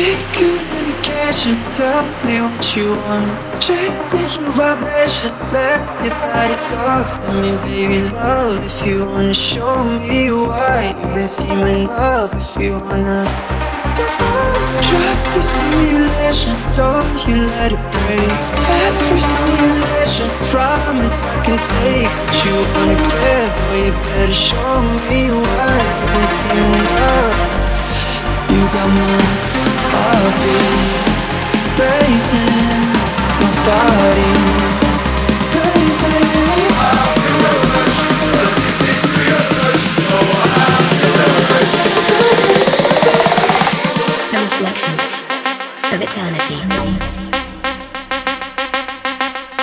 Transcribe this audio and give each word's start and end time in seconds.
Take 0.00 0.40
your 0.40 0.56
medication, 0.72 1.56
tell 1.76 2.02
me 2.24 2.40
what 2.40 2.74
you 2.74 2.96
want. 3.04 3.28
Chase 3.60 4.38
your 4.40 4.48
vibration, 4.56 5.30
let 5.52 5.84
your 6.00 6.16
body 6.24 6.56
talk 6.56 7.04
to 7.20 7.42
me, 7.42 7.52
baby. 7.68 8.00
Love, 8.08 8.64
if 8.64 8.80
you 8.86 9.04
wanna 9.04 9.34
show 9.34 9.76
me 10.00 10.32
why 10.32 10.96
you've 10.96 11.14
been 11.14 11.26
scheming 11.26 11.90
up, 11.90 12.32
if 12.32 12.56
you 12.56 12.80
wanna. 12.80 13.28
Trust 14.88 15.26
the 15.36 15.42
simulation, 15.42 16.56
don't 16.74 17.18
you 17.28 17.36
let 17.52 17.70
it 17.76 17.84
break. 17.92 18.32
Every 18.88 19.20
stimulation, 19.20 20.28
promise 20.48 21.22
I 21.22 21.44
can 21.44 21.58
take 21.76 22.08
what 22.08 22.36
you 22.46 22.56
wanna 22.72 22.96
get, 22.96 23.48
boy. 23.68 23.84
You 23.84 23.92
better 24.08 24.32
show 24.48 24.80
me 25.12 25.20
why 25.28 25.69
eternity. 46.10 46.56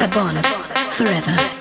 A 0.00 0.08
bond 0.08 0.46
forever. 0.96 1.59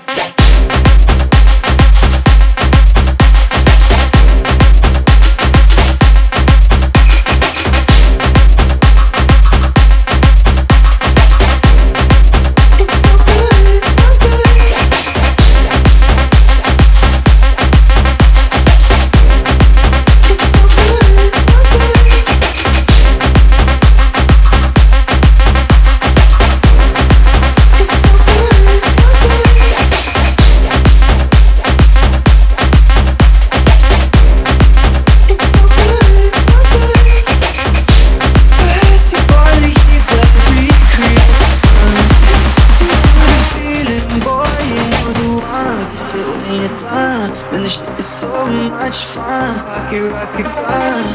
When 46.50 46.62
you're 46.62 46.80
done, 46.80 47.30
and 47.54 47.64
the 47.64 47.70
shit 47.70 48.00
is 48.00 48.08
so 48.08 48.48
much 48.48 49.06
fun. 49.06 49.54
Pocket 49.66 50.02
rocket 50.02 50.50
gun, 50.66 51.06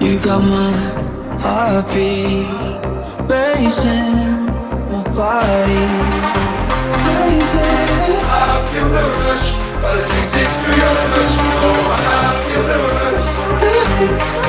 you 0.00 0.20
got 0.20 0.40
my 0.46 0.70
heartbeat 1.42 2.46
racing, 3.28 4.46
my 4.86 5.02
body 5.18 5.82
racing. 7.18 7.90
It's 13.12 13.34
so 13.34 13.42
good, 13.58 14.06
it's 14.06 14.22
so 14.22 14.30
good. 14.30 14.39